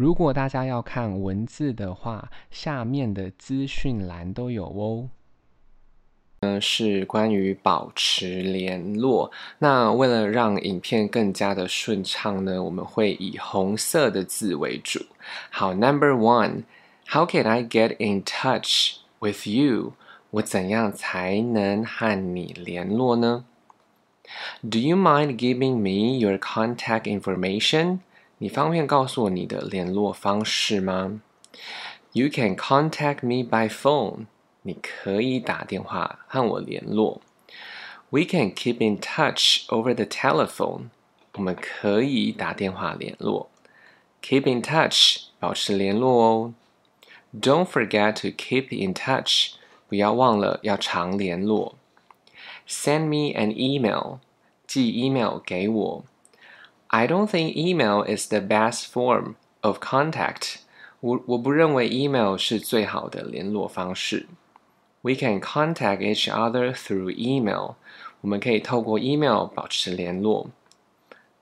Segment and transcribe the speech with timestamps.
[0.00, 5.10] 如果大家要看文字的话，下面的资讯栏都有哦。
[6.40, 9.30] 呢是关于保持联络。
[9.58, 15.04] 那为了让影片更加的顺畅呢，我们会以红色的字为主。
[15.50, 19.92] 好，Number one，How can I get in touch with you？
[20.30, 23.44] 我怎样才能和你联络呢
[24.62, 27.98] ？Do you mind giving me your contact information？
[28.42, 31.20] 你方便告诉我你的联络方式吗
[32.12, 34.28] ？You can contact me by phone。
[34.62, 37.20] 你可以打电话和我联络。
[38.08, 40.84] We can keep in touch over the telephone。
[41.34, 43.50] 我们可以打电话联络。
[44.22, 46.54] Keep in touch，保持联络哦。
[47.38, 49.52] Don't forget to keep in touch，
[49.86, 51.76] 不要忘了要常联络。
[52.66, 54.20] Send me an email，
[54.66, 56.04] 寄 email 给我。
[56.89, 60.57] I don't think email is the best form of contact。
[61.01, 64.27] 我我不认为 email 是最好的联络方式。
[65.01, 67.75] We can contact each other through email。
[68.21, 70.49] 我们可以透过 email 保持联络。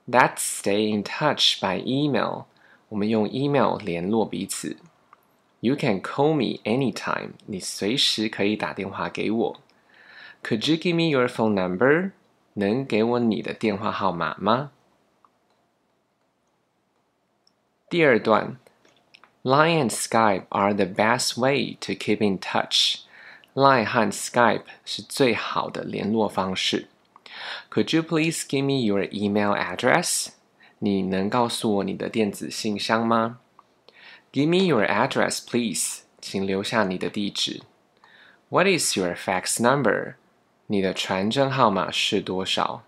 [0.05, 2.45] Let's stay in touch by email。
[2.89, 4.75] 我们用 email 联络彼此。
[5.61, 7.35] You can call me anytime。
[7.45, 9.55] 你随时可以打电话给我。
[10.43, 12.11] Could you give me your phone number？
[12.55, 14.71] 能给我你的电话号码吗？
[17.89, 18.57] 第二段，
[19.43, 23.01] Line and Skype are the best way to keep in touch.
[23.53, 26.87] Line 和 Skype 是最好的联络方式。
[27.69, 30.29] Could you please give me your email address?
[30.79, 33.39] 你能告诉我你的电子信箱吗？
[34.31, 35.99] Give me your address, please.
[36.19, 37.61] 请留下你的地址。
[38.49, 40.15] What is your fax number?
[40.67, 42.83] 你的传真号码是多少？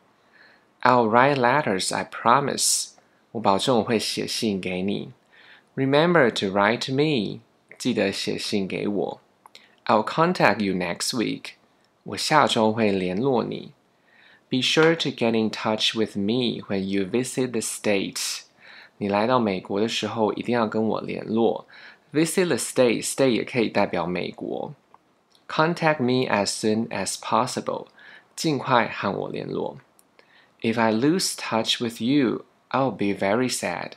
[0.81, 2.91] I'll write letters, I promise.
[3.33, 5.11] 我保证我会写信给你。
[5.75, 7.41] Remember to write to me，
[7.77, 9.21] 记得写信给我。
[9.85, 11.51] I'll contact you next week，
[12.03, 13.73] 我下周会联络你。
[14.50, 18.44] Be sure to get in touch with me when you visit the States。
[18.97, 21.67] 你来到美国的时候一定要跟我联络。
[22.13, 24.73] Visit the States，State 也可以代表美国。
[25.50, 27.88] Contact me as soon as possible，
[28.35, 29.78] 尽快和我联络。
[30.61, 32.45] If I lose touch with you。
[32.70, 33.92] I'll be very sad。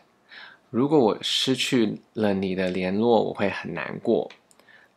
[0.69, 4.31] 如果我失去了你的联络，我会很难过。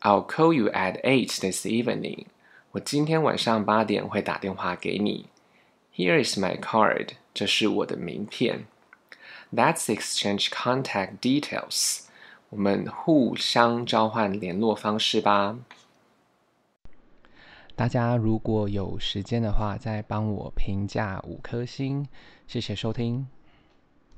[0.01, 2.27] I'll call you at eight this evening。
[2.73, 5.27] 我今天晚上八点会打电话给你。
[5.95, 7.11] Here is my card。
[7.35, 8.67] 这是我的名片。
[9.55, 12.07] Let's exchange contact details。
[12.49, 15.59] 我们互相交换联络方式吧。
[17.75, 22.07] 大家如果有时间的话，再帮我评价五颗星，
[22.47, 23.27] 谢谢收听。